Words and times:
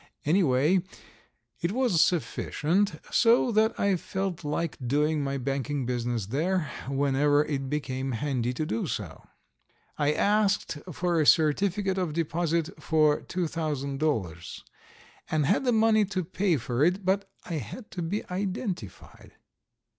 Anyway, 0.25 0.81
it 1.61 1.71
was 1.73 2.01
sufficient, 2.03 2.99
so 3.11 3.51
that 3.51 3.79
I 3.79 3.95
felt 3.95 4.43
like 4.43 4.75
doing 4.87 5.23
my 5.23 5.37
banking 5.37 5.85
business 5.85 6.25
there 6.25 6.71
whenever 6.89 7.45
it 7.45 7.69
became 7.69 8.13
handy 8.13 8.51
to 8.55 8.65
do 8.65 8.87
so. 8.87 9.21
I 9.99 10.13
asked 10.13 10.79
for 10.91 11.21
a 11.21 11.27
certificate 11.27 11.99
of 11.99 12.13
deposit 12.13 12.81
for 12.81 13.21
$2,000, 13.21 14.61
and 15.29 15.45
had 15.45 15.65
the 15.65 15.71
money 15.71 16.05
to 16.05 16.23
pay 16.23 16.57
for 16.57 16.83
it, 16.83 17.05
but 17.05 17.29
I 17.45 17.57
had 17.57 17.91
to 17.91 18.01
be 18.01 18.27
identified. 18.31 19.33